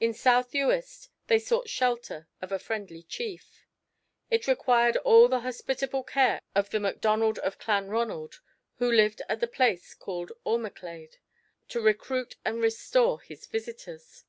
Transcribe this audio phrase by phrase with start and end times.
[0.00, 3.66] In South Uist they sought shelter of a friendly chief.
[4.30, 8.36] It required all the hospitable care of the Macdonald of Clanronald,
[8.76, 11.16] who lived at a place called Ormaclade,
[11.68, 14.24] to recruit and restore his visitors.